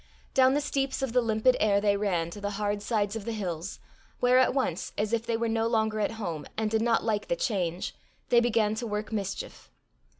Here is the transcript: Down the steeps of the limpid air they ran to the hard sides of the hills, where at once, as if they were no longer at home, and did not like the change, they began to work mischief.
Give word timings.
Down 0.33 0.55
the 0.55 0.61
steeps 0.61 1.03
of 1.03 1.13
the 1.13 1.21
limpid 1.21 1.55
air 1.59 1.79
they 1.79 1.95
ran 1.95 2.31
to 2.31 2.41
the 2.41 2.49
hard 2.57 2.81
sides 2.81 3.15
of 3.15 3.23
the 3.23 3.31
hills, 3.33 3.77
where 4.19 4.39
at 4.39 4.51
once, 4.51 4.93
as 4.97 5.13
if 5.13 5.27
they 5.27 5.37
were 5.37 5.47
no 5.47 5.67
longer 5.67 5.99
at 5.99 6.13
home, 6.13 6.47
and 6.57 6.71
did 6.71 6.81
not 6.81 7.03
like 7.03 7.27
the 7.27 7.35
change, 7.35 7.93
they 8.29 8.39
began 8.39 8.73
to 8.73 8.87
work 8.87 9.11
mischief. 9.11 9.69